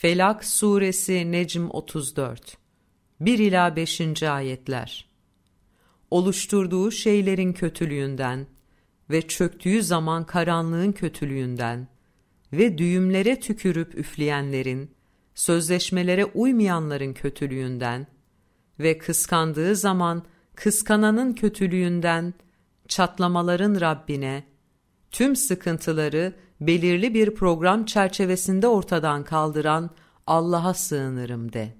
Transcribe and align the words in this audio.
Felak 0.00 0.44
Suresi 0.44 1.32
Necm 1.32 1.68
34 1.70 2.56
1 3.20 3.38
ila 3.38 3.76
5. 3.76 4.22
ayetler. 4.22 5.08
Oluşturduğu 6.10 6.90
şeylerin 6.90 7.52
kötülüğünden 7.52 8.46
ve 9.10 9.28
çöktüğü 9.28 9.82
zaman 9.82 10.26
karanlığın 10.26 10.92
kötülüğünden 10.92 11.88
ve 12.52 12.78
düğümlere 12.78 13.40
tükürüp 13.40 13.94
üfleyenlerin, 13.94 14.90
sözleşmelere 15.34 16.24
uymayanların 16.24 17.12
kötülüğünden 17.12 18.06
ve 18.78 18.98
kıskandığı 18.98 19.76
zaman 19.76 20.24
kıskananın 20.54 21.32
kötülüğünden, 21.32 22.34
çatlamaların 22.88 23.80
Rabbine, 23.80 24.44
tüm 25.10 25.36
sıkıntıları 25.36 26.32
belirli 26.60 27.14
bir 27.14 27.34
program 27.34 27.84
çerçevesinde 27.84 28.68
ortadan 28.68 29.24
kaldıran 29.24 29.90
Allah'a 30.26 30.74
sığınırım 30.74 31.52
de. 31.52 31.74